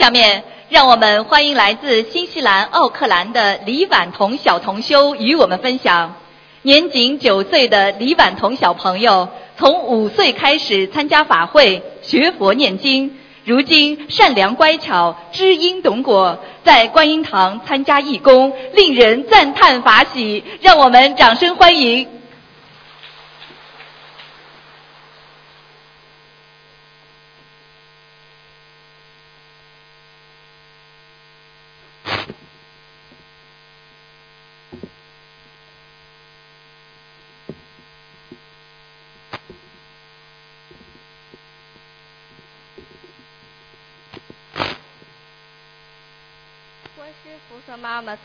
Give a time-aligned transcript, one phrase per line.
[0.00, 6.14] 下面让我们欢迎来自新西兰奥克兰的李婉彤小同修与我们分享。
[6.62, 9.28] 年仅九岁的李婉彤小朋友，
[9.58, 20.42] 从五岁开始参加法会学佛念经，如今善良乖巧、知音懂果，在观音堂参加义工，令人赞叹法喜。
[20.62, 22.08] 让我们掌声欢迎。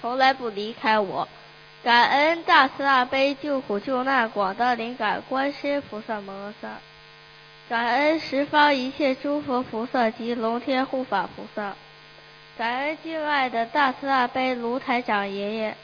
[0.02, 1.28] 从来不离开我，
[1.84, 6.70] 感恩大慈大悲救苦救难广大灵感观世音菩萨摩诃萨，
[7.70, 11.76] 感恩十方一切诸佛菩萨及龙天护法菩萨，
[12.58, 15.76] 感恩敬爱的大慈大悲卢台长爷爷，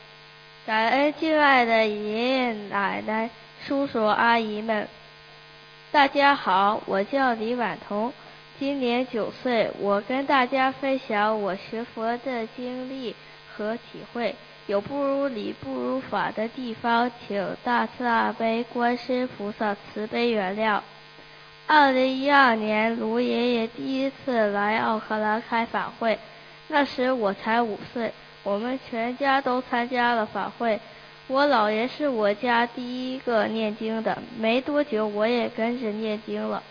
[0.66, 3.30] 感恩敬爱的爷爷奶奶、
[3.66, 4.88] 叔叔阿姨们。
[5.92, 8.14] 大家好，我叫李婉彤，
[8.58, 13.16] 今年九岁，我跟大家分享我学佛的经历。
[13.62, 14.36] 和体会
[14.67, 20.81] 有不如理不如法的地方，请大慈大悲观世菩萨慈悲原谅。
[21.68, 26.18] 二零一二年，卢爷爷第一次来奥克兰开法会，
[26.68, 28.12] 那时我才五岁，
[28.44, 30.80] 我们全家都参加了法会。
[31.28, 36.62] 我姥爷是我家第一个念经的，没多久我也跟着念经了。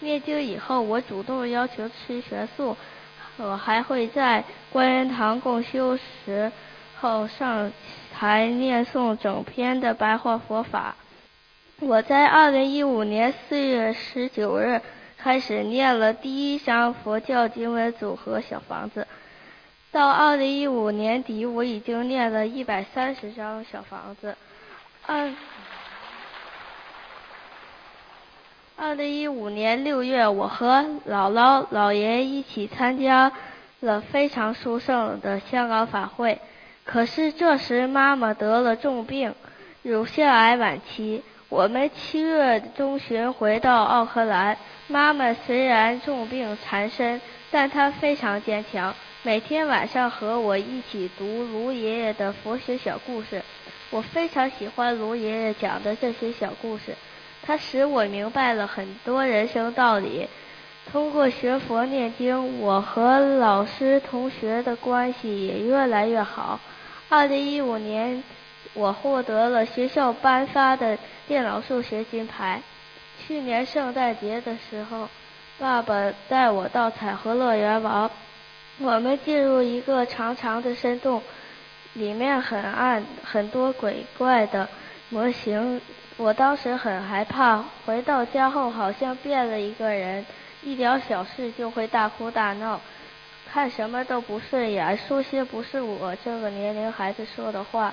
[0.00, 2.76] 念经以后，我主动要求吃全素。
[3.38, 6.50] 我还会在观音堂共修时
[6.98, 7.70] 候上
[8.12, 10.96] 台念诵整篇的白话佛法。
[11.80, 14.80] 我在二零一五年四月十九日
[15.18, 19.06] 开始念了第一章佛教经文组合小房子，
[19.92, 24.34] 到二零一五年底我已经念了一百三十张小房子。
[25.04, 25.30] 二
[28.78, 33.32] 二零一五年六月，我和姥姥、姥爷一起参加
[33.80, 36.38] 了非常殊胜的香港法会。
[36.84, 39.34] 可是这时妈妈得了重病，
[39.80, 41.22] 乳腺癌晚期。
[41.48, 53.42] 我们七月中旬回到奥克兰，妈妈虽然重病缠身，但她非常坚强，每天晚上和我一起读卢爷爷的佛学小故事。
[53.90, 56.94] 我非常喜欢卢爷爷讲的这些小故事。
[57.46, 60.28] 它使我明白了很多人生道理。
[60.90, 66.58] 通过学佛念经，我和老师同学的关系也越来越好。
[67.08, 68.22] 二零一五年，
[68.74, 72.62] 我获得了学校颁发的电脑数学金牌。
[73.26, 75.08] 去年圣诞节的时候，
[75.58, 78.10] 爸爸带我到彩虹乐园玩。
[78.78, 81.22] 我们进入一个长长的深洞，
[81.94, 84.68] 里面很暗，很多鬼怪的
[85.08, 85.80] 模型。
[86.18, 90.24] 我当时很害怕，回到家后好像变了一个人，
[90.62, 92.80] 一点小事就会大哭大闹，
[93.52, 97.92] 看什么都不顺眼，说些不是我这个年龄孩子说的话，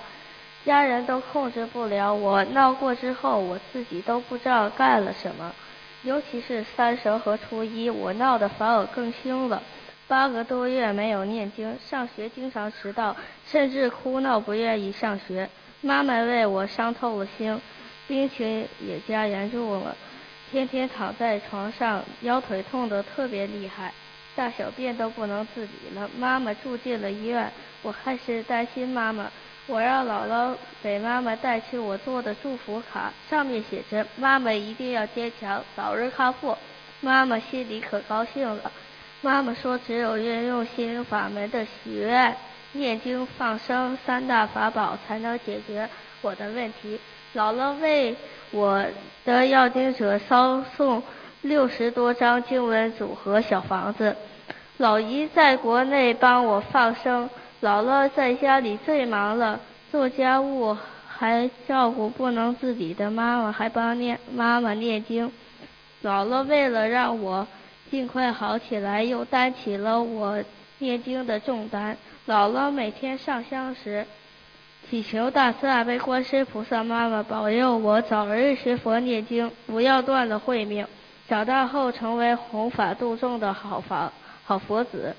[0.65, 2.41] 家人都控制不了我。
[2.45, 5.53] 闹过之后，我自己都不知道干了什么，
[6.03, 9.61] 尤其是三十和初一，我闹得反而更凶了。
[10.07, 13.13] 八个多月没有念经，上学经常迟到，
[13.45, 15.49] 甚至哭闹不愿意上学，
[15.81, 17.59] 妈妈为我伤透了心。
[18.07, 19.95] 病情也加严重了，
[20.51, 23.93] 天天躺在床上，腰腿痛得特别厉害，
[24.35, 26.09] 大小便都不能自理了。
[26.17, 29.31] 妈妈住进了医院，我开始担心妈妈。
[29.65, 36.57] 我让姥姥给妈妈带去我做的祝福卡，上面写着：“妈妈一定要坚强，早日康复。”
[36.99, 38.69] 妈妈心里可高兴了。
[39.21, 42.35] 妈妈说：“只有运用心灵法门的许愿、
[42.73, 45.89] 念经、放生三大法宝，才能解决
[46.21, 46.99] 我的问题。”
[47.35, 48.15] 姥姥为
[48.51, 48.85] 我
[49.25, 51.01] 的要经者捎送
[51.41, 54.15] 六十多张经文组合小房子，
[54.77, 57.27] 老姨在国内帮我放生，
[57.61, 59.59] 姥姥在家里最忙了，
[59.91, 60.77] 做家务
[61.07, 65.31] 还照顾不能自理的妈妈，还帮念妈妈念经。
[66.03, 67.47] 姥姥为了让我
[67.89, 70.43] 尽快好起来，又担起了我
[70.77, 71.97] 念经的重担。
[72.27, 74.05] 姥姥每天上香时。
[74.89, 80.85] 祈求大慈大悲观世菩萨妈妈保佑我早日学佛念经，不要断了慧命，
[81.27, 84.13] 长大后成为弘法度众的好法
[84.43, 85.15] 好佛子。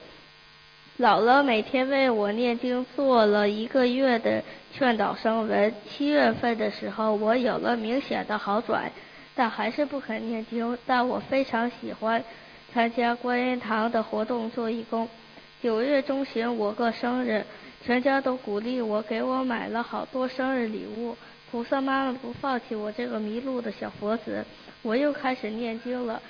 [0.99, 5.75] 姥姥每天为我念经，做了一个月的劝导声文。
[5.89, 8.93] 七月份的时候，我有了明显的好转，
[9.35, 10.79] 但还是不肯念经。
[10.87, 12.23] 但我非常喜欢
[12.73, 15.09] 参加观音堂的活动做义工。
[15.61, 17.45] 九月中旬我过生日，
[17.85, 21.15] 全家都鼓励我，给我买了好多生日礼物。
[21.51, 24.43] 菩萨妈妈不放弃我这个迷路的小佛子，
[24.83, 26.21] 我又开始念经了。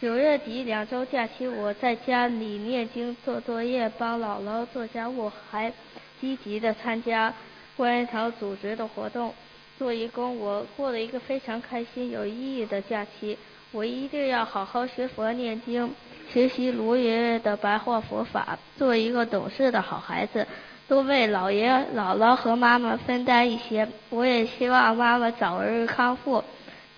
[0.00, 5.72] 九月底两周假期，我在家里念经、做作业、帮姥姥做家务，还
[6.20, 7.34] 积极的参加
[7.76, 9.34] 观音堂组织的活动，
[9.78, 10.38] 做义工。
[10.38, 13.36] 我过了一个非常开心、有意义的假期。
[13.72, 15.92] 我一定要好好学佛念经，
[16.30, 20.46] 学习卢爷爷的白话佛法，做一个懂事的好孩子，
[20.92, 23.88] 多为姥爷、姥姥和妈妈分担一些。
[24.10, 26.44] 我也希望妈妈早日康复。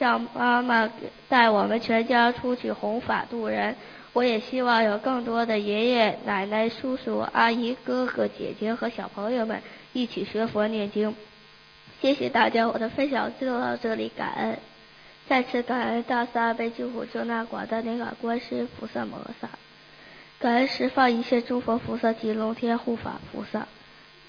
[0.00, 0.91] 让妈妈
[1.29, 3.76] 带我们全家出去弘法度人。
[4.12, 9.62] 我也希望有更多的爷爷奶奶、叔叔阿姨、哥哥姐姐和小朋友们
[9.93, 11.14] 一起学佛念经。
[12.02, 14.58] 谢谢大家，我的分享就到这里，感恩。
[15.29, 19.49] 再次感恩大慈大悲救苦救难广大灵感观世音菩萨摩萨，
[20.40, 23.69] 感恩十方一切诸佛菩萨及龙天护法菩萨，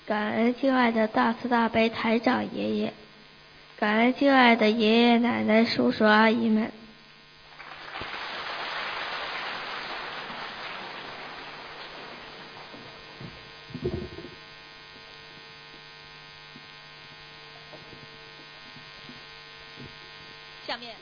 [0.06, 2.94] 感恩敬爱的大慈大悲台长爷爷。
[3.78, 6.72] 感恩敬爱的爷爷奶奶、叔叔阿姨们。
[20.68, 20.96] 下面，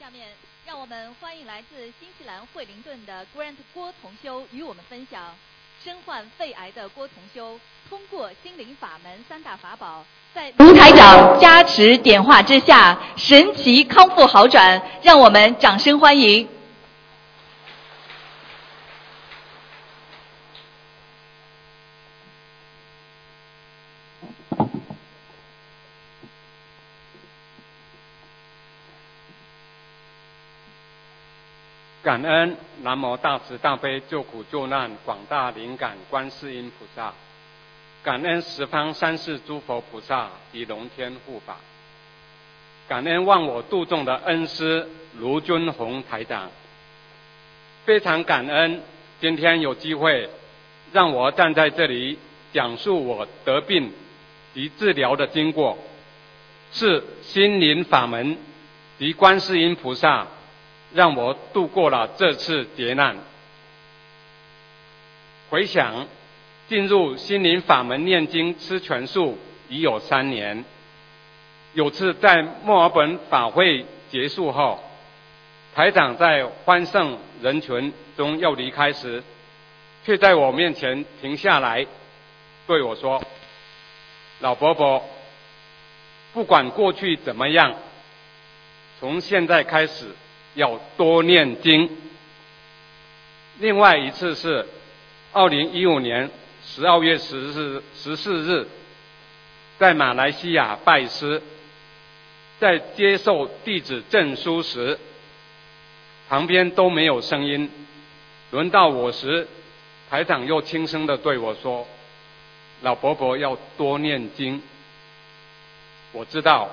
[0.00, 0.28] 下面
[0.64, 5.20] 让我们欢迎来自新西兰惠灵顿的 Grant 郭同修与我们分享。
[5.82, 7.58] 身患肺癌的郭同修，
[7.88, 16.48] 通过心灵法门三大法宝，在卢台长加持点化之下，神奇康复好转，让我们掌声欢迎。
[32.02, 37.14] 感恩南无大慈大悲救苦救难广大灵感观世音菩萨，
[38.02, 41.58] 感恩十方三世诸佛菩萨及龙天护法，
[42.88, 46.50] 感恩忘我度众的恩师卢军宏台长，
[47.84, 48.82] 非常感恩
[49.20, 50.28] 今天有机会
[50.92, 52.18] 让我站在这里
[52.52, 53.92] 讲述我得病
[54.54, 55.78] 及治疗的经过，
[56.72, 58.36] 是心灵法门
[58.98, 60.26] 及观世音菩萨。
[60.94, 63.16] 让我度过了这次劫难。
[65.48, 66.06] 回想
[66.68, 70.64] 进入心灵法门念经吃全素已有三年，
[71.74, 74.82] 有次在墨尔本法会结束后，
[75.74, 79.22] 台长在欢盛人群中要离开时，
[80.04, 81.86] 却在我面前停下来，
[82.66, 83.22] 对我说
[84.40, 85.02] ：“老伯伯，
[86.32, 87.74] 不管过去怎么样，
[89.00, 90.14] 从现在开始。”
[90.54, 91.90] 要多念经。
[93.58, 94.66] 另外一次是
[95.32, 96.30] 二零一五年
[96.64, 98.66] 十二月十日十四日，
[99.78, 101.42] 在马来西亚拜师，
[102.58, 104.98] 在接受弟子证书时，
[106.28, 107.70] 旁边都没有声音。
[108.50, 109.46] 轮到我时，
[110.10, 111.86] 台长又轻声的对我说
[112.82, 114.62] ：“老伯伯要多念经。”
[116.12, 116.68] 我知道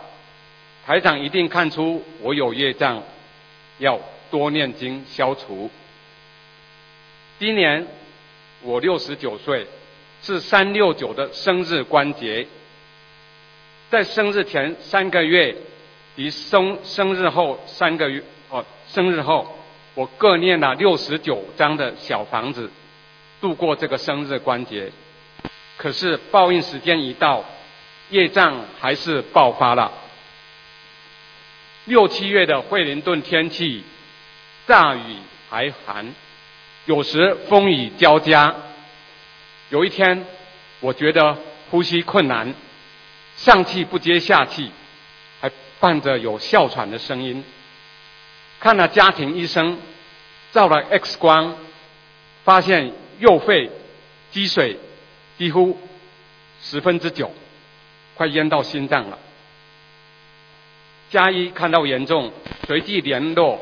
[0.85, 3.01] 台长一定看出我有业障。
[3.79, 5.69] 要多念经消除。
[7.39, 7.87] 今年
[8.61, 9.65] 我六十九岁，
[10.21, 12.47] 是三六九的生日关节。
[13.89, 15.55] 在生日前三个月
[16.15, 19.57] 及生生日后三个月哦，生日后
[19.95, 22.69] 我各念了六十九张的小房子，
[23.41, 24.91] 度过这个生日关节。
[25.77, 27.45] 可是报应时间一到，
[28.09, 29.91] 业障还是爆发了。
[31.89, 33.83] 六七月的惠灵顿天气，
[34.67, 35.15] 大雨
[35.49, 36.13] 还寒，
[36.85, 38.55] 有时风雨交加。
[39.71, 40.23] 有一天，
[40.81, 41.35] 我觉得
[41.71, 42.53] 呼吸困难，
[43.37, 44.69] 上气不接下气，
[45.41, 47.43] 还伴着有哮喘的声音。
[48.59, 49.79] 看了家庭医生，
[50.51, 51.55] 照了 X 光，
[52.43, 53.71] 发现右肺
[54.29, 54.77] 积水
[55.39, 55.75] 几乎
[56.61, 57.33] 十分之九，
[58.13, 59.17] 快淹到心脏了。
[61.09, 62.31] 加一看到严重，
[62.67, 63.59] 随即联络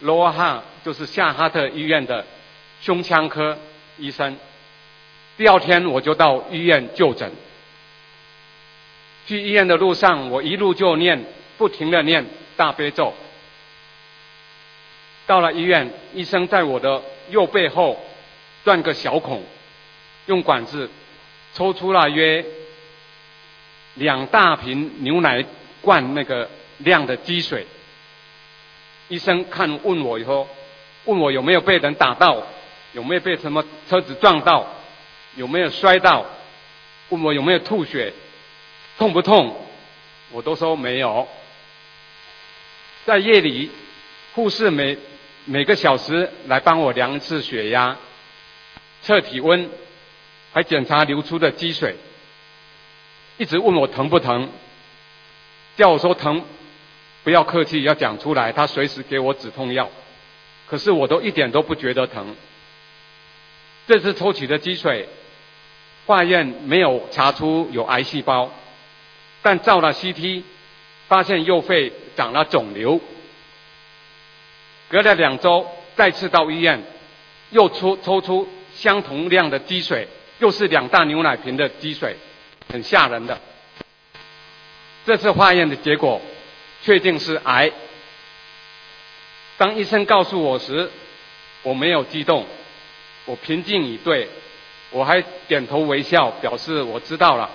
[0.00, 2.26] 罗哈，就是夏哈特医院的
[2.80, 3.56] 胸腔科
[3.98, 4.36] 医生。
[5.36, 7.32] 第二天我就到医院就诊。
[9.26, 11.24] 去医院的路上，我一路就念，
[11.56, 12.26] 不停的念
[12.56, 13.14] 大悲咒。
[15.26, 17.00] 到了医院，医生在我的
[17.30, 17.98] 右背后
[18.64, 19.42] 钻个小孔，
[20.26, 20.90] 用管子
[21.54, 22.44] 抽出了约
[23.94, 25.44] 两大瓶牛奶。
[25.84, 26.48] 灌那个
[26.78, 27.66] 量的积水，
[29.08, 30.48] 医生看问我以后，
[31.04, 32.42] 问我有没有被人打到，
[32.92, 34.66] 有没有被什么车子撞到，
[35.36, 36.24] 有没有摔到，
[37.10, 38.12] 问我有没有吐血，
[38.98, 39.54] 痛不痛，
[40.32, 41.28] 我都说没有。
[43.04, 43.70] 在夜里，
[44.34, 44.96] 护士每
[45.44, 47.96] 每个小时来帮我量一次血压、
[49.02, 49.70] 测体温，
[50.54, 51.96] 还检查流出的积水，
[53.36, 54.48] 一直问我疼不疼，
[55.76, 56.42] 叫我说疼。
[57.22, 58.52] 不要客气，要讲出来。
[58.52, 59.88] 他随时给我止痛药，
[60.66, 62.36] 可是我都一点都不觉得疼。
[63.86, 65.08] 这次抽取的积水，
[66.04, 68.50] 化验没有查出有癌细胞，
[69.40, 70.42] 但照了 CT，
[71.08, 73.00] 发现右肺长了肿瘤。
[74.90, 75.66] 隔了两周，
[75.96, 76.82] 再次到医院，
[77.52, 80.06] 又抽抽出相同量的积水，
[80.40, 82.18] 又是两大牛奶瓶的积水，
[82.70, 83.40] 很吓人的。
[85.06, 86.20] 这次化验的结果。
[86.82, 87.72] 确定是癌。
[89.56, 90.90] 当医生告诉我时，
[91.62, 92.44] 我没有激动，
[93.24, 94.28] 我平静以对，
[94.90, 97.48] 我还点头微笑，表示我知道了。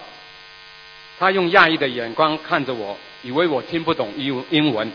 [1.19, 4.91] 他用讶异的眼光看着我，以为我听不懂英英文。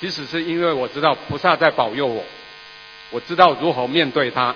[0.00, 2.22] 即使是因为我知道菩萨在保佑我，
[3.08, 4.54] 我知道如何面对他。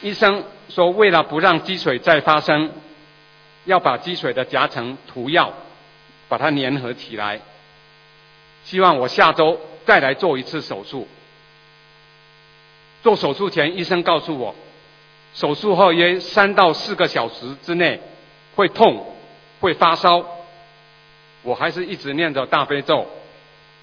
[0.00, 2.72] 医生说，为了不让积水再发生，
[3.66, 5.52] 要把积水的夹层涂药。
[6.28, 7.40] 把它粘合起来，
[8.64, 11.06] 希望我下周再来做一次手术。
[13.04, 14.52] 做手术前，医生告诉我，
[15.34, 18.00] 手术后约三到四个小时之内
[18.56, 19.06] 会痛、
[19.60, 20.26] 会发烧。
[21.44, 23.06] 我还是一直念着大悲咒，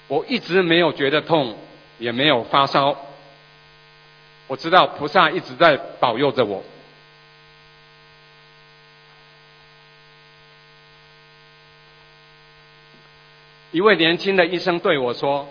[0.08, 1.56] 我一直没有觉得痛，
[1.98, 2.94] 也没有发烧。
[4.48, 6.62] 我知道菩萨一直在保佑着我。
[13.74, 15.48] 一位年轻的医生对我说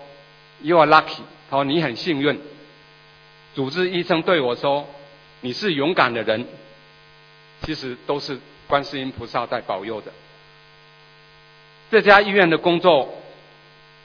[0.61, 1.19] ：“You are lucky。”
[1.51, 2.39] 他说：“你很幸运。”
[3.53, 4.87] 主治医生对我说
[5.41, 6.47] ：“你是勇敢的人。”
[7.63, 10.13] 其实都是观世音菩萨在保佑的。
[11.91, 13.13] 这家医院的工作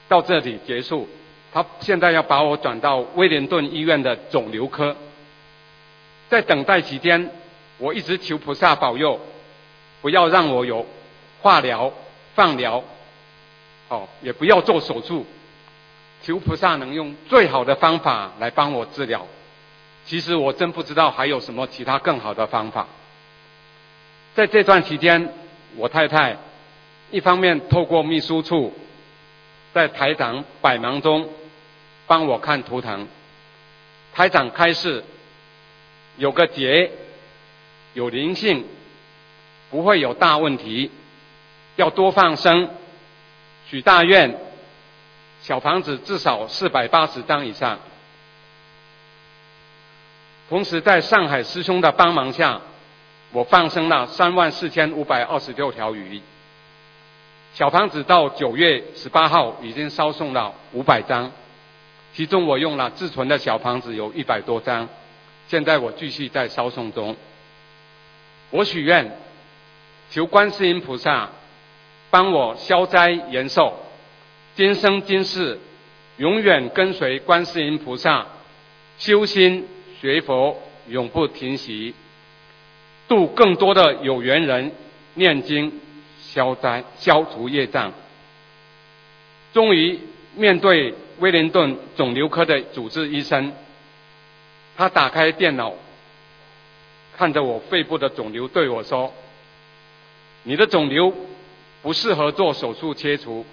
[0.09, 1.07] 到这里结束，
[1.53, 4.97] 他现在要把我转到威廉顿医院的肿瘤科。
[6.27, 7.31] 在等待期间，
[7.77, 9.17] 我一直求菩萨保佑，
[10.01, 10.85] 不要让我有
[11.41, 11.93] 化疗、
[12.35, 12.83] 放疗。
[13.89, 15.25] 哦，也不要做手术，
[16.23, 19.27] 求菩萨能用最好的方法来帮我治疗。
[20.05, 22.87] 其实我真不知道还有什么其他更好的方法。
[24.35, 25.33] 在这段期间，
[25.75, 26.37] 我太太
[27.11, 28.73] 一方面透过秘书处，
[29.73, 31.27] 在台长百忙中
[32.07, 33.07] 帮我看图腾。
[34.13, 35.03] 台长开示，
[36.17, 36.91] 有个结，
[37.93, 38.65] 有灵性，
[39.71, 40.91] 不会有大问题，
[41.75, 42.69] 要多放生。
[43.69, 44.35] 许大愿，
[45.43, 47.77] 小房子至少四百八十张以上。
[50.49, 52.61] 同时，在上海师兄的帮忙下，
[53.31, 56.19] 我放生了三万四千五百二十六条鱼。
[57.53, 61.31] 小房子到九月十八号已经烧送了五百张，
[62.15, 64.89] 其中我用了自存的小房子有一百多张，
[65.47, 67.15] 现在我继续在烧送中。
[68.49, 69.15] 我许愿，
[70.09, 71.29] 求观世音菩萨。
[72.11, 73.73] 帮我消灾延寿，
[74.55, 75.59] 今生今世
[76.17, 78.25] 永远跟随观世音菩萨
[78.97, 79.67] 修心
[80.01, 81.93] 学佛，永不停息，
[83.07, 84.71] 度更多的有缘人
[85.13, 85.79] 念经
[86.19, 87.93] 消灾消除业障。
[89.53, 89.99] 终于
[90.35, 93.53] 面对威灵顿肿瘤科的主治医生，
[94.75, 95.73] 他打开电脑，
[97.15, 99.13] 看着我肺部的肿瘤，对我说
[100.41, 101.13] ：“你的肿瘤。”
[101.81, 103.45] 不适合做手术切除，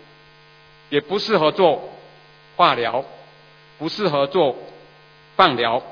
[0.90, 1.92] 也不适合做
[2.56, 3.04] 化疗，
[3.78, 4.56] 不适合做
[5.37, 5.83] 放疗。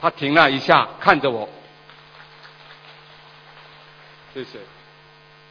[0.00, 1.48] 他停了一下，看着我，
[4.32, 4.58] 谢谢。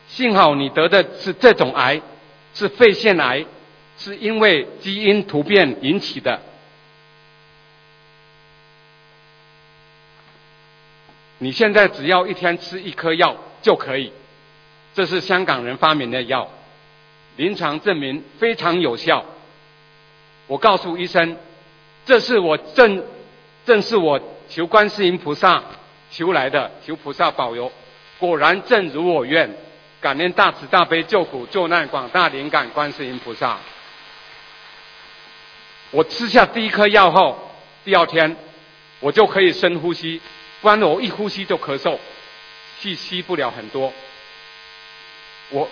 [0.07, 2.01] 幸好你得的是这种癌，
[2.55, 3.45] 是肺腺癌，
[3.99, 6.41] 是因为基因突变引起的。
[11.37, 14.11] 你现在只要一天吃一颗药就可以。
[14.99, 16.49] 这是香港人发明的药，
[17.37, 19.23] 临床证明非常有效。
[20.45, 21.37] 我告诉医生，
[22.05, 23.01] 这是我正
[23.65, 25.63] 正是我求观世音菩萨
[26.11, 27.71] 求来的，求菩萨保佑。
[28.19, 29.49] 果然正如我愿，
[30.01, 33.57] 感念大慈大悲救苦救难广大灵感观世音菩萨。
[35.91, 37.53] 我吃下第一颗药后，
[37.85, 38.35] 第二天
[38.99, 40.19] 我就可以深呼吸，
[40.59, 41.97] 不然我一呼吸就咳嗽，
[42.81, 43.93] 气吸不了很多。
[45.51, 45.69] 我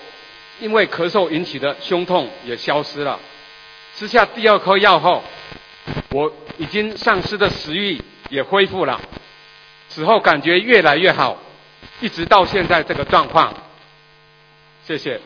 [0.59, 3.19] 因为咳嗽引起的胸痛也消失了，
[3.95, 5.23] 吃下第二颗药后，
[6.09, 8.99] 我已经丧失的食欲也恢复了，
[9.89, 11.37] 此后感觉越来越好，
[12.01, 13.53] 一直到现在这个状况。
[14.83, 15.19] 谢谢。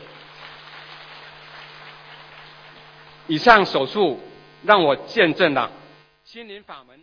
[3.28, 4.20] 以上手术
[4.64, 5.72] 让我见证了
[6.26, 7.00] 心灵法门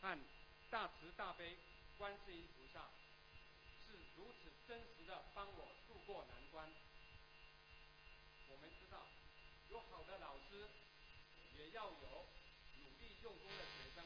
[0.00, 0.16] 和
[0.70, 1.56] 大慈大悲
[1.98, 2.78] 观世音菩萨
[3.90, 6.62] 是如此真实的帮我度过难关。
[8.46, 9.02] 我们知道，
[9.72, 10.62] 有好的老师，
[11.58, 12.06] 也要有
[12.78, 14.04] 努力用功的学生，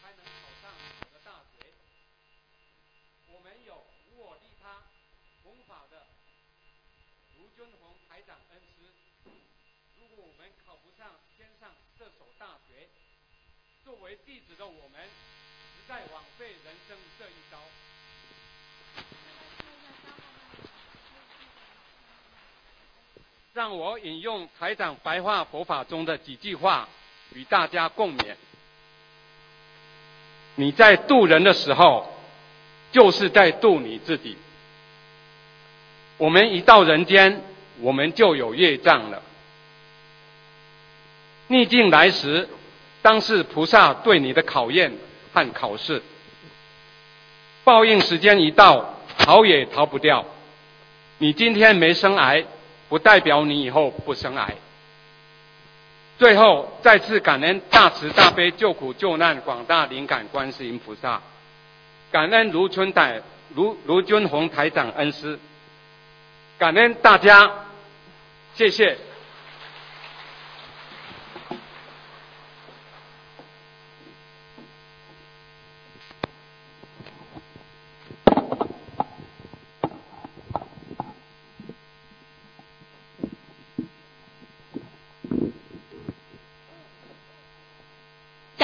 [0.00, 1.68] 才能考上好的大学。
[3.28, 4.88] 我们有无我利他、
[5.44, 6.06] 弘法的
[7.36, 8.88] 卢军宏台长恩师。
[9.98, 11.06] 如果我们考不上
[11.36, 12.88] 天上这所大学，
[13.88, 17.56] 作为弟子的我们，实在枉费人生这一遭。
[23.54, 26.86] 让我引用台长白话佛法中的几句话，
[27.32, 28.34] 与大家共勉：
[30.56, 32.12] 你在渡人的时候，
[32.92, 34.36] 就是在渡你自己。
[36.18, 37.42] 我们一到人间，
[37.80, 39.22] 我们就有业障了。
[41.46, 42.46] 逆境来时，
[43.02, 44.92] 当是菩萨对你的考验
[45.32, 46.02] 和考试。
[47.64, 50.24] 报应时间一到，逃也逃不掉。
[51.18, 52.44] 你今天没生癌，
[52.88, 54.54] 不代表你以后不生癌。
[56.18, 61.22] 最后，再次感恩大慈大悲救苦救难广大灵感观世音菩萨，
[62.10, 63.22] 感恩卢春台
[63.54, 65.38] 卢卢军宏台长恩师，
[66.58, 67.66] 感恩大家，
[68.54, 68.98] 谢谢。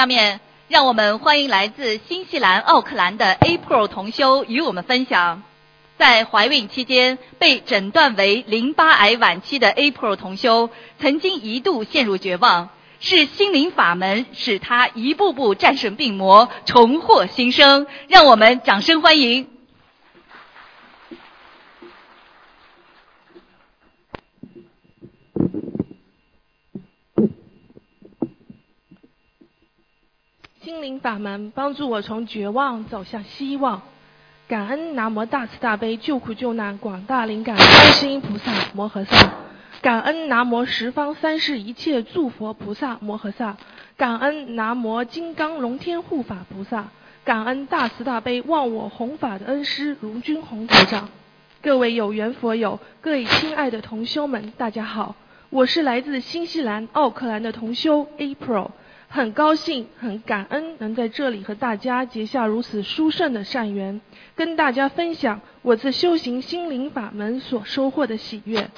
[0.04, 5.42] 下面，让我们欢迎来自新西兰奥克兰的 April 同修与我们分享，
[5.96, 12.68] 在怀孕期间被诊断为淋巴癌晚期的 April 同修，曾经一度陷入绝望，
[13.00, 17.86] 是心灵法门使他一步步战胜病魔，重获新生。
[18.08, 19.53] 让我们掌声欢迎。
[30.64, 33.82] 心灵法门帮助我从绝望走向希望，
[34.48, 39.34] 感恩南无大慈大悲救苦救难广大灵感观世音菩萨摩诃萨，
[39.82, 43.58] 感恩南无十方三世一切诸佛菩萨摩诃萨，
[43.98, 46.88] 感恩南无金刚龙天护法菩萨，
[47.24, 51.10] 感恩大慈大悲忘我弘法的恩师卢军宏台长，
[51.60, 55.14] 各位有缘佛友，各位亲爱的同修们，大家好，
[55.50, 58.70] 我是来自新西兰奥克兰的同修 April。
[59.14, 64.00] 很高兴，很感恩能在这里和大家结下如此殊胜的善缘，
[64.34, 68.68] 跟大家分享我自修行心灵法门所收获的喜悦。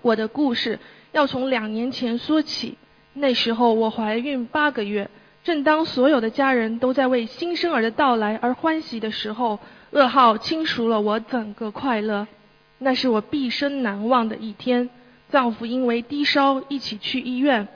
[0.00, 0.78] 我的故事
[1.10, 2.78] 要从两年前说起，
[3.14, 5.10] 那时候我怀孕八个月，
[5.42, 9.58] 正当所有的家人都在为新生儿的到来而欢喜的时候，
[9.90, 12.28] 噩耗侵蚀了我整个快乐。
[12.78, 14.88] 那是我毕生难忘的一天，
[15.32, 17.66] 丈夫因为低烧一起去医院。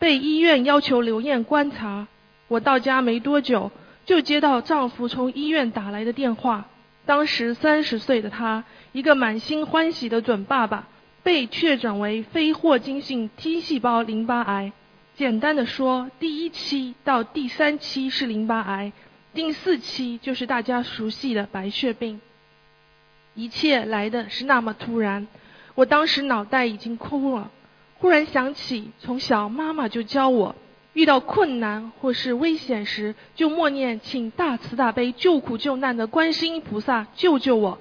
[0.00, 2.08] 被医院要求留院观察，
[2.48, 3.70] 我到家没多久，
[4.06, 6.64] 就接到丈夫从医院打来的电话。
[7.04, 10.88] 当时三十岁的他，一个满心欢喜的准爸爸，
[11.22, 14.72] 被确诊为非霍金性 T 细胞淋巴癌。
[15.16, 18.92] 简单的说，第一期到第三期是淋巴癌，
[19.34, 22.22] 第四期就是大家熟悉的白血病。
[23.34, 25.28] 一切来的是那么突然，
[25.74, 27.50] 我当时脑袋已经空了。
[28.00, 30.56] 忽然想起，从小妈妈就教我，
[30.94, 37.78] 遇到困难或是危险时，就默念请大慈大悲救苦救难的观世音菩萨救救我。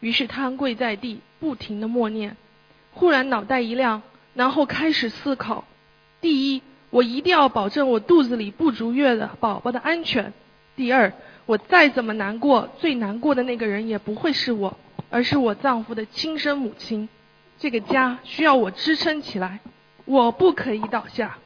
[0.00, 2.36] 于是瘫跪在地，不停的默念。
[2.90, 4.02] 忽然脑袋一亮，
[4.34, 5.64] 然后开始思考：
[6.20, 10.32] 第一，我一定要保证我肚子里不足月的宝宝的安全；
[10.74, 11.12] 第二，
[11.46, 14.76] 我再怎么难过，最难过的那个人也不会是我，
[15.08, 17.08] 而是我丈夫的亲生母亲。
[17.62, 19.60] 这个家需要我支撑起来，
[20.04, 21.38] 我不可以倒下。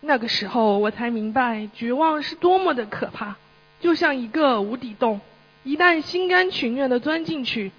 [0.00, 3.36] 那个时候我才明白，绝望是多么的可怕，
[3.78, 5.20] 就像一个无底洞，
[5.62, 7.70] 一旦心甘情愿的钻进去，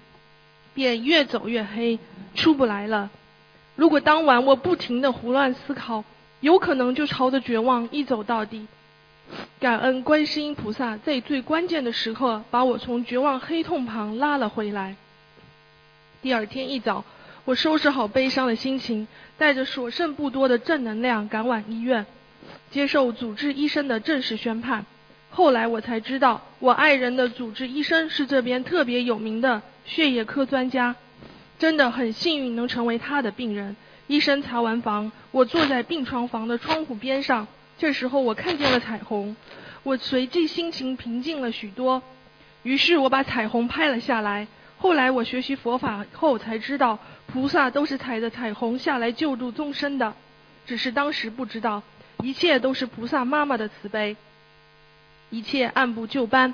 [0.72, 1.98] 便越走越黑，
[2.34, 3.10] 出不来了。
[3.76, 6.04] 如果当晚我不停的胡乱思考，
[6.40, 8.66] 有可能就朝着绝望一走到底。
[9.60, 14.96] 感恩观世音菩萨在最关键的时刻，把我从绝望黑洞旁拉了回来。
[16.22, 17.04] 第二天一早。
[17.44, 22.06] 我收拾好悲伤的心情，带着所剩不多的正能量赶往医院，
[22.70, 24.86] 接受主治医生的正式宣判。
[25.30, 30.94] 后来我才知道，我爱人的主治医生是这边特别有名的血液科专家，
[31.58, 33.74] 真的很幸运能成为他的病人。
[34.06, 39.34] 医生查完房，我坐在病床房的窗户边上，这时候我看见了彩虹，
[39.82, 42.02] 我随即心情平静了许多。
[42.62, 44.46] 于是我把彩虹拍了下来。
[44.82, 50.12] 后来我学习佛法后才知道，菩萨都是踩着彩虹下来救助众生的，
[50.66, 51.84] 只是当时不知道，
[52.20, 54.16] 一切都是菩萨妈妈的慈悲。
[55.30, 56.52] 一切按部就班，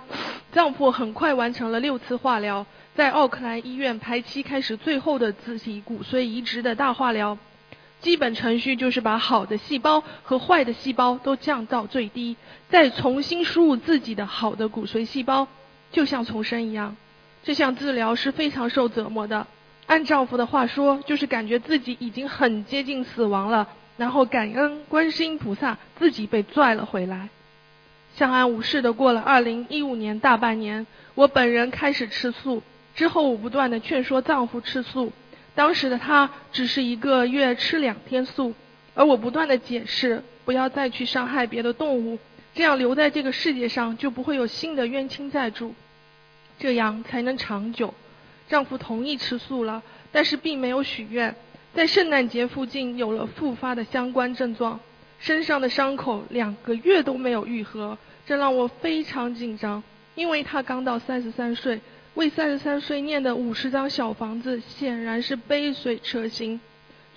[0.52, 7.38] 丈夫很快完成了六次化疗，在奥克兰医院排期开始最后的自体骨髓移植的大化疗。
[8.02, 12.36] 基本程序就是把好的细胞和坏的细胞都降到最低，
[12.68, 15.48] 再重新输入自己的好的骨髓细胞。
[15.90, 16.94] 就像重生一样，
[17.44, 19.46] 这项治疗是非常受折磨的。
[19.86, 27.30] 按丈夫的话说，就是感觉自己已经很接近死亡了，然后感恩观世音菩萨，自己被拽了回来。
[28.16, 32.62] 相安无事的过了2015年大半年，我本人开始吃素，
[32.94, 35.12] 之后我不断的劝说丈夫吃素。
[35.54, 38.54] 当时的他只是一个月吃两天素，
[38.94, 42.18] 而我不断的解释，不要再去伤害别的动物。
[42.54, 45.74] 这样留在这个世界上就不会有新的冤亲债主，
[46.58, 47.94] 这样才能长久。
[48.48, 51.34] 丈夫同意吃素了，但是并没有许愿。
[51.74, 54.80] 在圣诞节附近有了复发的相关症状，
[55.20, 59.82] 身上的伤口两个月都没有愈合，这让我非常紧张。
[60.14, 61.80] 因为他刚到三十三岁，
[62.14, 66.58] 为三十三岁念的五十张小房子显然是杯水车薪。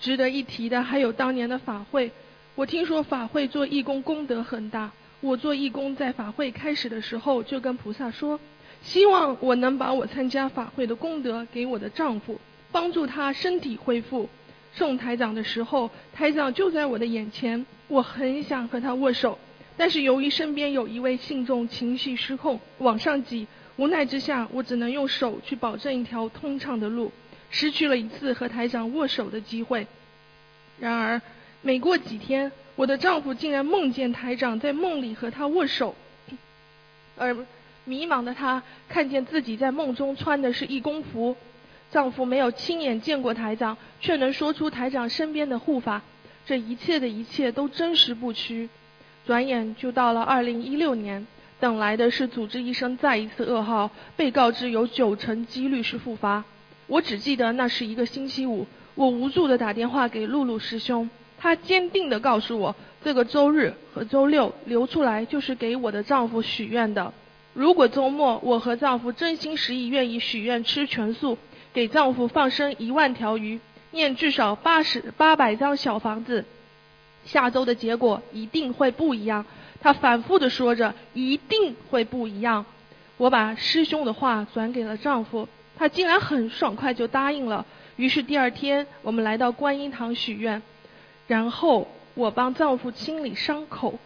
[0.00, 2.12] 值得一提的还有当年的法会，
[2.54, 4.92] 我听说法会做义工功德很大。
[5.20, 8.38] 我做义工，在法会开始的时候就跟菩萨说，
[8.82, 12.38] 希望我能把我参加法会的功德给我的丈夫，
[12.70, 14.28] 帮助他身体恢复。
[14.74, 19.38] 送台长的时候，台长就在我的眼前，我很想和他握手，
[19.76, 27.12] 但是由于身边有一位信众情绪失控往上挤，无奈之下，我只能用手去保证一条通畅的路，
[27.50, 29.86] 失去了一次和台长握手的机会。
[30.78, 31.20] 然而，
[31.60, 32.50] 每过几天。
[32.74, 35.94] 我的丈夫竟然梦见台长在梦里和他握手，
[37.18, 37.36] 而
[37.84, 41.36] 迷茫的她看见自己在梦中穿的是义工服。
[41.90, 46.00] 丈夫没有亲眼见过台长，却能说出台长身边的护法，
[46.46, 48.68] 这一切的一切都真实不虚。
[49.26, 51.26] 转眼就到了二零一六年，
[51.60, 56.42] 等来的是主治医生再一次噩耗，被告知有九成几率是复发。
[56.86, 61.08] 我只记得那是一个星期五，我无助的打电话给露露师兄。
[61.38, 67.12] 他坚定地告诉我，这个周日和周六留出来就是给我的丈夫许愿的。
[67.54, 71.36] 如果周末我和丈夫真心实意愿意许愿吃全素，
[71.74, 73.60] 给丈夫放生一万条鱼，
[73.90, 76.44] 念至少八十八百张小房子，
[77.26, 79.44] 下周的结果一定会不一样。
[79.80, 82.64] 他反复地说着，一定会不一样。
[83.18, 87.66] 我把师兄的话转给了丈夫，他竟然很爽快就答应了。
[87.96, 90.62] 于是第二天，我们来到观音堂许愿。
[91.26, 93.98] 然后我帮丈夫清理伤口，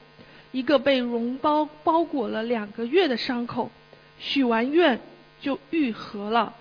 [0.57, 3.71] 一个被脓包包裹了两个月的伤口，
[4.19, 4.99] 许完愿
[5.39, 6.55] 就愈合了。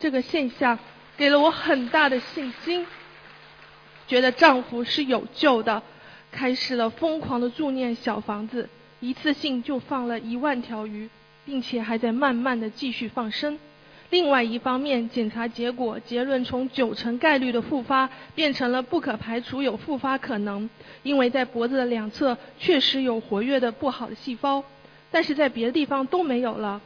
[0.00, 0.78] 这个现象
[1.18, 2.86] 给了我很大的信心，
[4.08, 5.82] 觉得丈夫是有救的，
[6.32, 8.70] 开始了疯狂的助念小房子，
[9.00, 11.10] 一次性就放了一万条鱼，
[11.44, 13.58] 并且还在慢慢的继续放生。
[14.10, 20.70] 另外一方面，检查结果结论从九成概率的复发变成了不可排除有复发可能，
[21.02, 24.62] 因为在脖子的两侧确实有活跃的不好的细胞，
[25.10, 26.80] 但是在别的地方都没有了。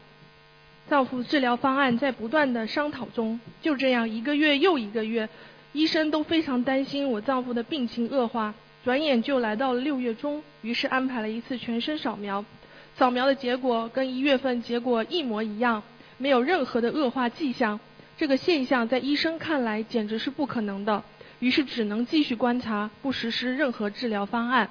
[0.88, 5.28] 丈夫治疗方案在不断的商讨中，就这样一个月又一个月，
[5.72, 8.54] 医生都非常担心我丈夫的病情恶化。
[8.82, 12.42] 转眼就来到了六月中，于是安排了一次全身扫描，
[12.96, 15.82] 扫描的结果跟一月份结果一模一样。
[16.20, 17.80] 没有任何的恶化迹象，
[18.18, 21.02] 这个现象在医生看来简直是不可能的，
[21.38, 24.68] 于是只能继续观察，不实施任何治疗方案。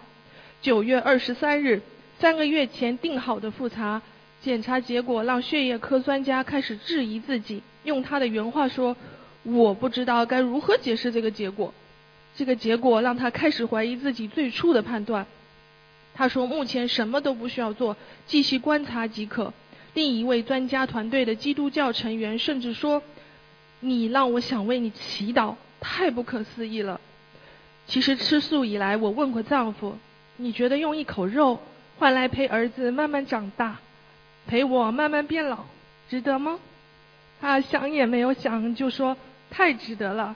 [0.62, 1.82] 九月二十三日，
[2.20, 4.00] 三个月前定好的复查
[4.44, 8.96] 检查结果让血液科专家开始质疑自己，用他的原话说
[9.42, 11.74] ：“我不知道该如何解释这个结果。”
[12.38, 15.26] 这个结果让他开始怀疑自己最初的判断。
[16.14, 19.52] 他说：“目前什么都不需要做，继续观察即可。”
[19.94, 23.02] 另一位专家团队的基督教成员甚至说
[23.82, 27.00] ：“你让我想为你祈祷，太不可思议了。”
[27.88, 29.98] 其实吃素以来，我问过丈夫
[30.38, 31.60] ：“你觉得用一口肉
[31.98, 33.80] 换来陪儿子慢慢长大，
[34.48, 35.66] 陪我慢慢变老，
[36.10, 36.60] 值得吗？”
[37.42, 39.18] 他想也没有想就说
[39.50, 40.36] ：“太值得了。”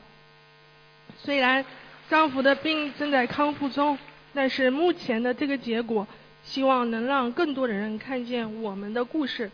[1.19, 1.63] 虽然
[2.09, 3.97] 丈夫的病正在康复中，
[4.33, 6.07] 但是目前的这个结果，
[6.45, 9.49] 希望能让更多的人看见我们的故事，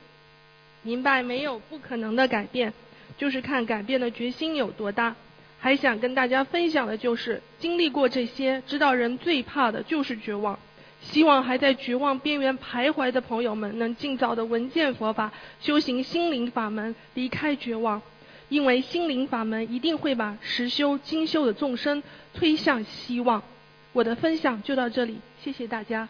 [0.82, 2.73] 明白没有不可能的改变，
[3.17, 5.15] 就是看改变的决心有多大。
[5.60, 10.58] 还想跟大家分享的就是，经历过这些，知道人最怕的就是绝望。
[11.02, 18.02] 希望还在绝望边缘徘徊的朋友们，能尽早的闻见佛法，修行心灵法门，离开绝望。
[18.49, 22.02] 因为心灵法门一定会把实修精修的众生
[22.34, 23.43] 推向希望。
[23.93, 26.08] 我的分享就到这里，谢谢大家。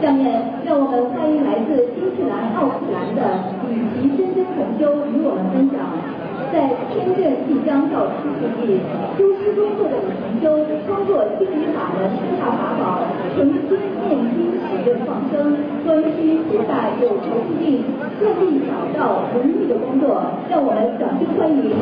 [0.00, 0.30] 下面
[0.64, 5.90] 让我们欢迎来自新西兰奥克兰的李奇深深同修与我们分享，
[6.54, 8.78] 在天震即将到出之际，
[9.18, 13.02] 修师工作的李同修通过心理法门三大法宝，
[13.34, 13.74] 诚心
[14.06, 17.82] 念经许愿放生，专需四大有求必应、
[18.20, 21.74] 各地找到如意的工作，让我们掌声欢迎。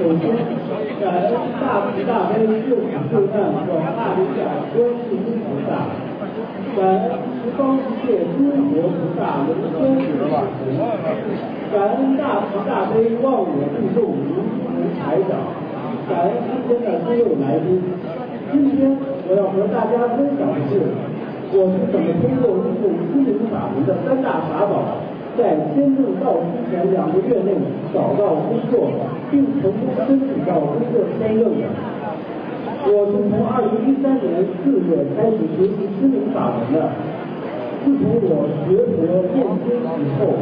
[0.00, 0.32] 首先，
[0.96, 5.92] 感恩大慈大悲救苦救难广大灵感观世音菩萨，
[6.72, 10.40] 感恩十方一切诸佛菩萨龙天护法，
[11.70, 14.40] 感恩大慈大悲忘我助众如
[14.72, 15.36] 如台长，
[16.08, 17.68] 感恩今天的所有来宾。
[18.50, 18.96] 今天
[19.28, 20.80] 我要和大家分享的是，
[21.52, 22.72] 我是怎么通过入
[23.12, 24.96] 心灵法门的三大法宝。
[25.38, 27.54] 在签证到期前两个月内
[27.94, 31.66] 找到工作的，并成功申请到工作签证的。
[32.82, 36.90] 我是从二零一三年四月开始学习心灵法门的。
[37.80, 38.98] 自从我学佛
[39.32, 40.36] 念经以后，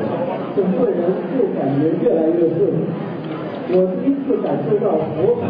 [0.56, 2.66] 整个人就感觉越来越顺。
[3.70, 5.46] 我第一次感受到佛法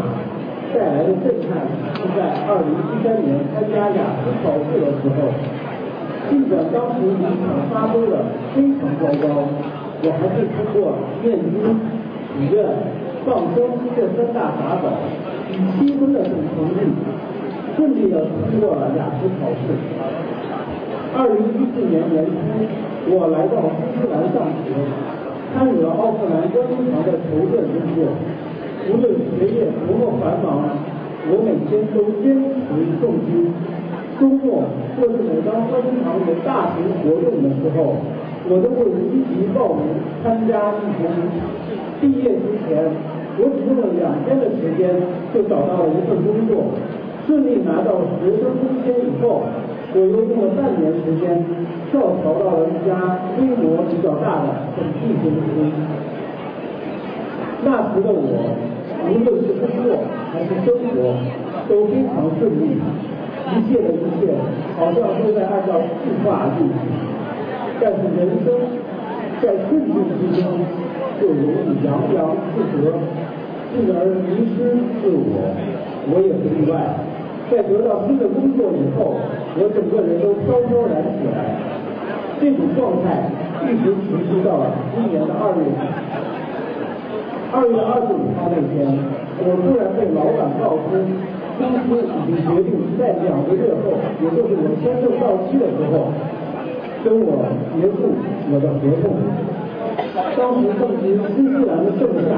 [0.74, 1.64] 带来的震撼，
[1.96, 5.33] 是在二零一三年参加雅思考试的时候。
[6.29, 8.20] 尽管当时影响发挥的
[8.53, 9.48] 非常糟糕，
[10.05, 10.92] 我还是通过
[11.24, 11.57] 念经、
[12.37, 12.68] 许愿、
[13.27, 13.63] 放生
[13.97, 14.89] 这三大法宝，
[15.51, 16.81] 以七分的总成绩，
[17.77, 19.75] 顺利的通过了雅思考试。
[21.17, 22.33] 二零一四年年初，
[23.11, 24.73] 我来到新西兰上学，
[25.55, 28.13] 参与了奥克兰观音堂的筹建工作。
[28.89, 30.69] 无论学业多么繁忙，
[31.29, 32.69] 我每天都坚持
[33.01, 33.53] 诵经。
[34.19, 34.65] 周末
[34.99, 37.95] 或是每当观音堂有大型活动的时候，
[38.51, 39.85] 我都会积极报名
[40.23, 41.05] 参加义工。
[42.01, 42.85] 毕业之前，
[43.39, 44.95] 我只用了两天的时间
[45.35, 46.65] 就找到了一份工作，
[47.27, 49.43] 顺利拿到学生工签以后，
[49.95, 51.45] 我又用了半年时间
[51.91, 55.69] 跳槽到了一家规模比较大的本地公司。
[57.65, 58.55] 那时的我，
[59.11, 59.99] 无论是工作
[60.33, 61.19] 还是生活，
[61.69, 62.79] 都非常顺利。
[63.49, 64.31] 一切的一切，
[64.79, 66.77] 好像都在按照计划进行，
[67.81, 68.47] 但是人生
[69.41, 70.59] 在困境之中，
[71.21, 72.91] 就容易洋洋自得，
[73.71, 75.55] 进而迷失自我。
[76.11, 76.75] 我也不例外。
[77.51, 79.17] 在得到新的工作以后，
[79.57, 81.57] 我整个人都飘飘然起来。
[82.41, 83.31] 这种状态
[83.64, 85.64] 一直持续到了今年的二月。
[87.51, 88.85] 二月二十五号那天，
[89.41, 91.01] 我突然被老板告知。
[91.59, 93.91] 公司已经决定在两个月后，
[94.23, 96.12] 也就是我签证到期的时候，
[97.05, 98.13] 跟我结束
[98.51, 99.15] 我的合同。
[100.37, 102.31] 当时正值新西兰的盛夏，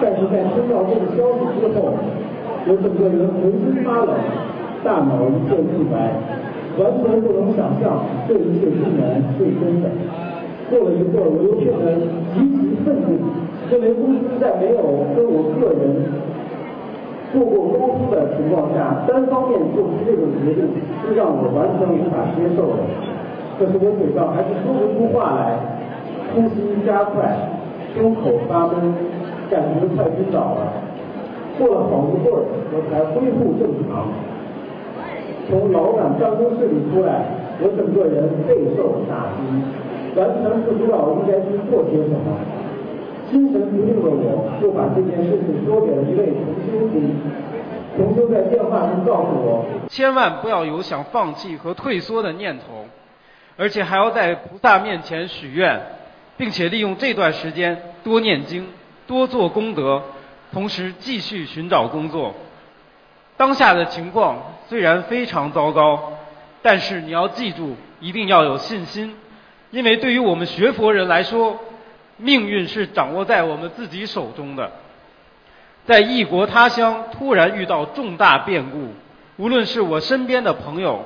[0.00, 1.92] 但是在听到这个消息之后，
[2.66, 4.16] 我整个人浑身发冷，
[4.82, 6.16] 大脑一片空白，
[6.80, 9.88] 完全不能想象这一切竟然是真的。
[10.68, 11.94] 过了一会儿，我又变得
[12.34, 13.20] 极其愤怒，
[13.70, 14.80] 因为公司在没有
[15.14, 16.26] 跟我个人。
[17.32, 20.64] 做过沟通的情况下，单方面做出这种决定，
[21.04, 22.80] 是让我完全无法接受的。
[23.58, 25.56] 可是我嘴上还是说不出话来，
[26.34, 27.36] 呼吸加快，
[27.94, 28.94] 胸口发闷，
[29.50, 30.72] 感觉快晕倒了。
[31.58, 34.12] 过了好一会儿，我才恢复正常。
[35.48, 37.24] 从老板办公室里出来，
[37.62, 39.40] 我整个人备受打击，
[40.20, 42.36] 完全不知道应该去做些什么。
[43.30, 47.16] 精神不定的我，就把这件事情说给了一位同修听。
[47.96, 52.84] 同修在电话中告诉我，千万不要有想放弃和退缩的念头，
[53.56, 55.80] 而且还要在菩萨面前许愿，
[56.36, 58.68] 并且利用这段时间多念经、
[59.06, 60.02] 多做功德，
[60.52, 62.34] 同时继续寻找工作。
[63.36, 66.12] 当下的情况虽然非常糟糕，
[66.62, 69.14] 但是你要记住，一定要有信心，
[69.70, 71.58] 因为对于我们学佛人来说。
[72.18, 74.72] 命运是掌握在我们自己手中的。
[75.84, 78.88] 在异国他乡突然遇到重大变故，
[79.36, 81.04] 无论是我身边的朋友，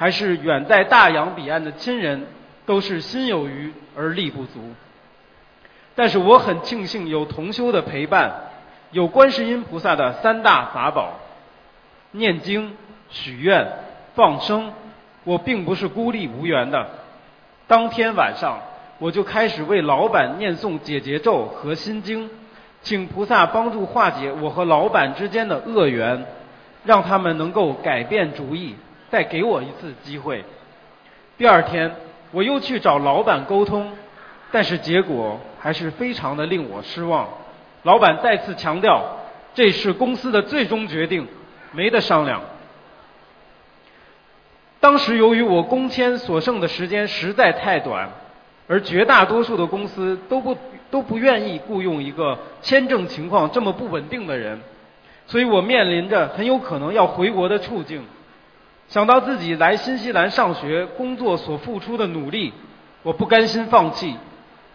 [0.00, 2.26] 还是远在大洋彼岸的亲人，
[2.64, 4.72] 都是心有余而力不足。
[5.94, 8.32] 但是我很庆幸有同修的陪伴，
[8.92, 11.20] 有观世音菩萨的三大法宝：
[12.12, 12.78] 念经、
[13.10, 13.70] 许愿、
[14.14, 14.72] 放生。
[15.24, 16.88] 我并不是孤立无援的。
[17.66, 18.58] 当天晚上，
[19.00, 22.30] 我就开始为老板念诵解结咒和心经，
[22.80, 26.24] 请菩萨帮助化解我和老板之间的恶缘，
[26.86, 28.76] 让他们能够改变主意，
[29.10, 30.44] 再给我一次机会。
[31.36, 31.94] 第二天，
[32.30, 33.92] 我又去找老板沟通，
[34.52, 37.28] 但是结果还是非常的令我失望。
[37.82, 39.18] 老板再次强调，
[39.54, 41.26] 这是公司的最终决定，
[41.72, 42.42] 没得商量。
[44.80, 48.10] 当时由于我工签所剩的时间实在太短，
[48.68, 50.56] 而绝大多数的公司都不
[50.90, 54.60] 都不愿意雇佣一个签证情况这么不稳定的人，
[55.26, 58.04] 所以我面临着很有可能要回国的处境。
[58.90, 62.52] 想到自己来新西兰上学、工作所付出的努力，
[63.04, 64.16] 我不甘心放弃，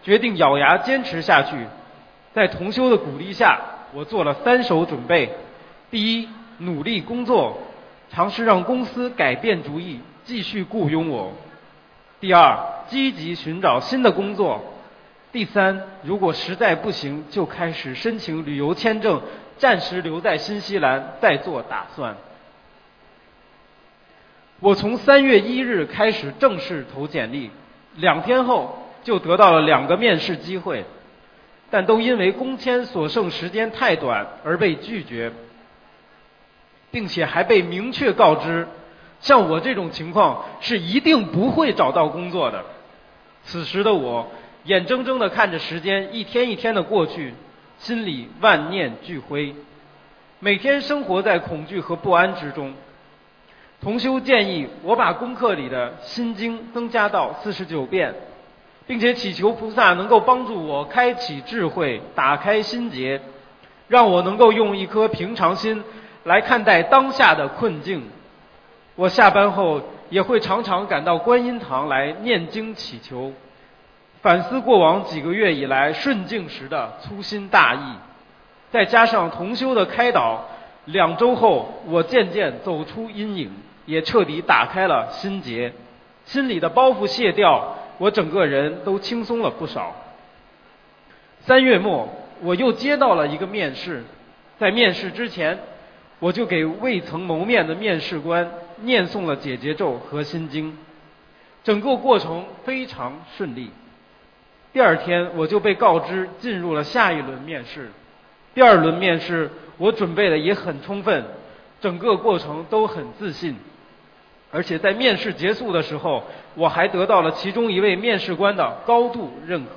[0.02, 1.54] 决定咬牙坚持下去。
[2.32, 3.60] 在同修的鼓励下，
[3.92, 5.30] 我做了三手准备：
[5.90, 7.58] 第一，努力工作。
[8.08, 11.32] 尝试让公司改变主意，继续雇佣我。
[12.18, 14.62] 第二，积极寻找新的工作。
[15.30, 19.20] 第三，如果实在不行，就开始申请旅游签证，
[19.58, 22.16] 暂时留在新西兰，再做打算。
[24.60, 27.50] 我从三月一日开始正式投简历，
[27.96, 30.84] 两天后就得到了两个面试机会，
[31.70, 35.32] 但都因为工签所剩时间太短而被拒绝。
[36.92, 38.66] 并且还被明确告知，
[39.20, 42.64] 像我这种情况是一定不会找到工作的。
[43.44, 44.30] 此时的我，
[44.64, 47.34] 眼睁睁地看着时间一天一天的过去，
[47.78, 49.54] 心里万念俱灰，
[50.40, 52.72] 每天生活在恐惧和不安之中。
[53.80, 58.14] 同修建议我把功课里的心经增加到四十九遍，
[58.86, 63.20] 并且祈求菩萨能够帮助我开启智慧，打开心结，
[63.88, 65.84] 让我能够用一颗平常心。
[66.24, 68.02] 来看待当下的困境，
[68.96, 73.32] 我下班后也会常常赶到观音堂来念经祈求，
[74.22, 77.80] 反思过往几个月以来顺境时的粗心大意，
[78.72, 80.44] 再加上同修的开导，
[80.86, 83.50] 两周后我渐渐走出阴影，
[83.84, 85.72] 也彻底打开了心结，
[86.24, 89.94] 心里的包袱卸掉，我整个人都轻松了不少。
[91.40, 92.08] 三月末，
[92.42, 94.02] 我又接到了一个面试，
[94.58, 95.58] 在面试之前。
[96.18, 100.78] 我就给未曾谋面的面试官念诵了解结咒和心经，
[101.62, 103.70] 整个过程非常顺利。
[104.72, 107.90] 第二天我就被告知进入了下一轮面试。
[108.54, 111.24] 第二轮面试我准备的也很充分，
[111.80, 113.56] 整个过程都很自信，
[114.50, 119.70] 而且在面试结束的时候，我还得到了其中一位面试官的高度认可。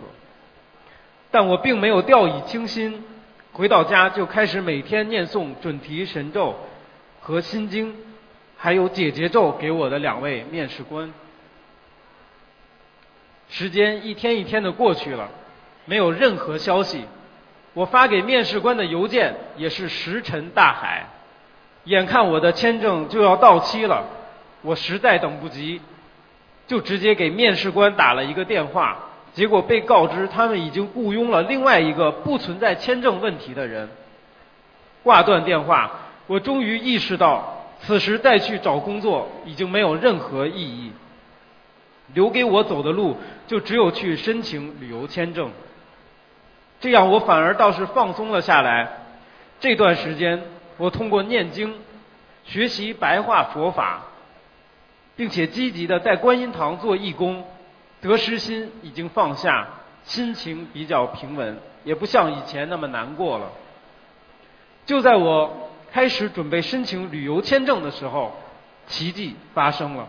[1.31, 3.03] 但我并没有掉以轻心。
[3.51, 6.55] 回到家就开始每天念诵准提神咒
[7.19, 7.95] 和心经，
[8.55, 11.11] 还有解结咒给我的两位面试官。
[13.49, 15.29] 时间一天一天的过去了，
[15.85, 17.03] 没有任何消息。
[17.79, 21.07] 我发给面试官的邮件也是石沉大海。
[21.85, 24.03] 眼看我的签证就要到期了，
[24.63, 25.79] 我实在等不及，
[26.67, 28.99] 就直接给面试官打了一个电话。
[29.33, 33.87] 结果被告知他们已经雇佣了另外一个不存在签证问题的人。
[35.01, 35.89] 挂断电话，
[36.27, 40.91] 我终于意识到，此时再去找工作已经没有任何意义。
[42.13, 43.15] 留给我走的路
[43.47, 45.49] 就只有去申请旅游签证。
[46.79, 48.89] 这样我反而倒是放松了下来。
[49.59, 50.41] 这段时间，
[50.77, 51.75] 我通过念经、
[52.45, 54.03] 学习白话佛法，
[55.15, 57.43] 并且积极的在观音堂做义工。
[58.01, 59.67] 得失心已经放下，
[60.03, 63.49] 心情比较平稳，也不像以前那么难过了。
[64.85, 68.31] 就在我开始准备申请旅游签证的时候，
[68.87, 70.07] 奇迹发生了。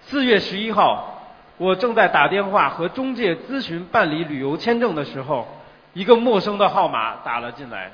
[0.00, 1.22] 四月十一号，
[1.58, 5.46] 我正在打电话和中介咨询办理旅游签证的时候，
[5.92, 7.92] 一个陌生的号码打了进来。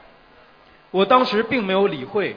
[0.91, 2.37] 我当时并没有理会。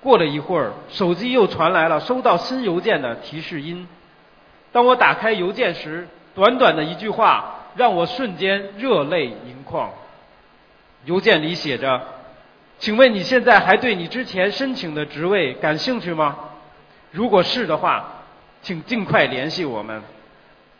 [0.00, 3.88] 过了一会儿，手机又传来了收到新邮件的提示音。
[4.70, 9.90] 当我打开邮件时，短短的一句话让我瞬间热泪盈眶。
[11.06, 12.02] 邮件里写着
[12.78, 16.36] ：“请问你现在还对你之前申请的职位感兴趣吗？
[17.10, 18.24] 如果是的话，
[18.60, 20.02] 请尽快联系我们。”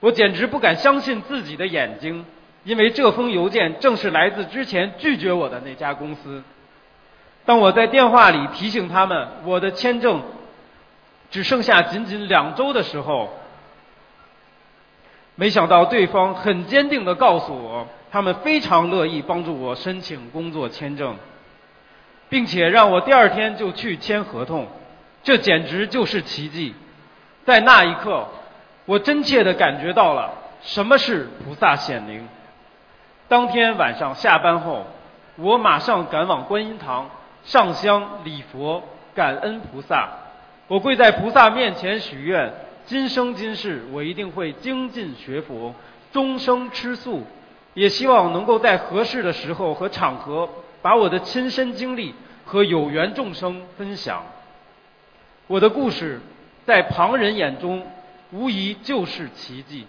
[0.00, 2.26] 我简直不敢相信自己的眼睛，
[2.64, 6.42] 因为这封邮件正是来自之前拒绝我的那家公司。
[7.44, 10.22] 当我在电话里提醒他们我的签证
[11.30, 13.28] 只剩下仅仅两周的时候，
[15.34, 21.16] 没想到对方很坚定地告诉我，他们非常乐意帮助我申请工作签证，
[22.28, 24.66] 并且让我第二天就去签合同，
[25.22, 26.74] 这简直就是奇迹。
[27.44, 28.26] 在那一刻，
[28.86, 32.26] 我真切地感觉到了什么是菩萨显灵。
[33.28, 34.86] 当天晚上下班后，
[35.36, 37.10] 我马上赶往观音堂
[37.44, 38.82] 上香礼佛，
[39.14, 40.08] 感恩菩萨。
[40.68, 42.52] 我跪在菩萨面前许愿，
[42.86, 45.74] 今生今世我一定会精进学佛，
[46.12, 47.22] 终生吃素，
[47.74, 50.48] 也希望能够在合适的时候和场合，
[50.80, 52.14] 把我的亲身经历
[52.44, 54.22] 和有缘众生分享。
[55.46, 56.20] 我的故事
[56.64, 57.86] 在旁人眼中
[58.32, 59.86] 无疑就是奇迹，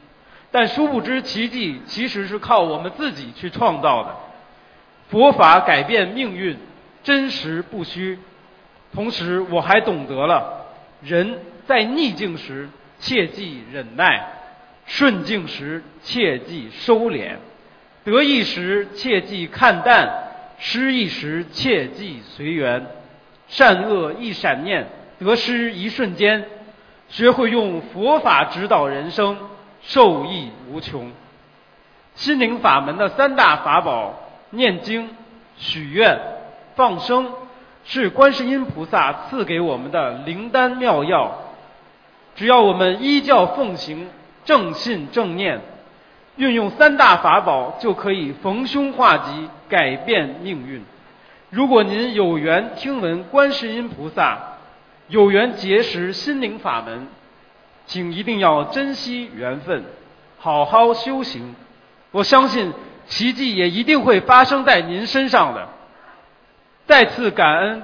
[0.55, 4.15] 但殊不知奇迹其实是靠我们自己去创造的。
[5.09, 6.55] 佛法改变命运，
[7.03, 8.17] 真实不虚。
[8.93, 10.67] 同时，我还懂得了，
[11.01, 14.27] 人在逆境时切忌忍耐，
[14.85, 17.35] 顺境时切忌收敛，
[18.05, 22.87] 得意时切忌看淡，失意时切忌随缘。
[23.49, 24.87] 善恶一闪念，
[25.19, 26.45] 得失一瞬间。
[27.09, 29.37] 学会用佛法指导人生，
[29.85, 31.11] 受益无穷。
[32.13, 34.21] 心灵法门的三大法宝。
[34.51, 35.09] 念经、
[35.57, 36.17] 许愿、
[36.75, 37.33] 放生，
[37.83, 41.35] 是观世音菩萨赐给我们的灵丹妙药。
[42.35, 44.07] 只要我们依教奉行、
[44.45, 45.59] 正信正念，
[46.37, 50.81] 运用三大法宝，就可以逢凶化吉，改变命运。
[51.49, 54.37] 如果您有缘听闻观世音菩萨，
[55.09, 57.07] 有缘结识心灵法门，
[57.85, 59.83] 请一定要珍惜缘分，
[60.37, 61.55] 好好修行。
[62.11, 62.73] 我相信。
[63.07, 65.69] 奇迹也一定会发生在您身上的。
[66.87, 67.83] 再次感恩。